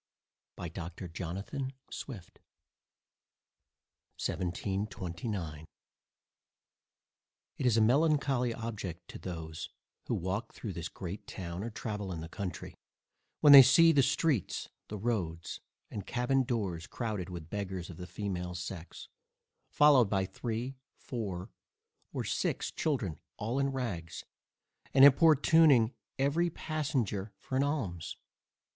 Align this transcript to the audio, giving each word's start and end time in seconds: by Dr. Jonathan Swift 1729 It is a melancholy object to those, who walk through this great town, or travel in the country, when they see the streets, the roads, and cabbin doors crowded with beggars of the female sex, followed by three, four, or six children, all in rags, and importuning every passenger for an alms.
by 0.55 0.67
Dr. 0.67 1.07
Jonathan 1.07 1.73
Swift 1.91 2.39
1729 4.17 5.65
It 7.57 7.65
is 7.67 7.77
a 7.77 7.81
melancholy 7.81 8.51
object 8.51 9.07
to 9.09 9.19
those, 9.19 9.69
who 10.07 10.15
walk 10.15 10.55
through 10.55 10.73
this 10.73 10.89
great 10.89 11.27
town, 11.27 11.63
or 11.63 11.69
travel 11.69 12.11
in 12.11 12.19
the 12.19 12.27
country, 12.27 12.73
when 13.41 13.53
they 13.53 13.61
see 13.61 13.91
the 13.91 14.01
streets, 14.01 14.69
the 14.87 14.97
roads, 14.97 15.59
and 15.91 16.07
cabbin 16.07 16.45
doors 16.45 16.87
crowded 16.87 17.29
with 17.29 17.51
beggars 17.51 17.91
of 17.91 17.97
the 17.97 18.07
female 18.07 18.55
sex, 18.55 19.07
followed 19.69 20.09
by 20.09 20.25
three, 20.25 20.77
four, 20.97 21.51
or 22.11 22.23
six 22.23 22.71
children, 22.71 23.19
all 23.37 23.59
in 23.59 23.69
rags, 23.69 24.23
and 24.95 25.05
importuning 25.05 25.93
every 26.17 26.49
passenger 26.49 27.31
for 27.37 27.55
an 27.55 27.61
alms. 27.61 28.15